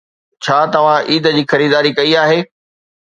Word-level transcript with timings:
ڇا 0.45 0.57
توهان 0.75 1.01
عيد 1.09 1.29
جي 1.35 1.43
خريداري 1.53 1.93
ڪئي 2.01 2.17
آهي؟ 2.25 2.39